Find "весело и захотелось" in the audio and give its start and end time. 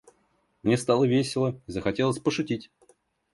1.05-2.17